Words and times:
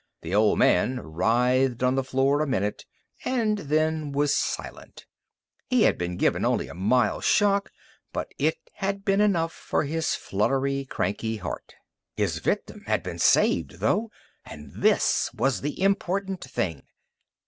The 0.23 0.33
old 0.33 0.57
man 0.57 0.99
writhed 0.99 1.83
on 1.83 1.93
the 1.93 2.03
floor 2.03 2.41
a 2.41 2.47
minute 2.47 2.87
and 3.23 3.59
then 3.59 4.11
was 4.11 4.33
silent. 4.35 5.05
He 5.67 5.83
had 5.83 5.99
been 5.99 6.17
given 6.17 6.43
only 6.43 6.67
a 6.67 6.73
mild 6.73 7.23
shock, 7.23 7.69
but 8.11 8.33
it 8.39 8.57
had 8.73 9.05
been 9.05 9.21
enough 9.21 9.53
for 9.53 9.83
his 9.83 10.15
fluttery, 10.15 10.85
cranky 10.85 11.35
heart. 11.37 11.75
His 12.15 12.39
victim 12.39 12.81
had 12.87 13.03
been 13.03 13.19
saved, 13.19 13.73
though, 13.79 14.09
and 14.43 14.71
this 14.75 15.29
was 15.35 15.61
the 15.61 15.79
important 15.79 16.43
thing. 16.43 16.81